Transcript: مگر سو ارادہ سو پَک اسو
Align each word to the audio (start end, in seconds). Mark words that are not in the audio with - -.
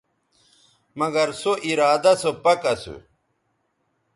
مگر 0.99 1.27
سو 1.41 1.51
ارادہ 1.69 2.13
سو 2.21 2.31
پَک 2.43 2.61
اسو 2.71 2.95